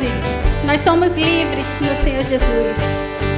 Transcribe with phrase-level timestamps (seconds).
[0.00, 0.08] liberdade.
[0.64, 3.29] Nós somos livres no Senhor Jesus.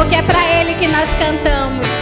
[0.00, 1.99] porque é para Ele que nós cantamos.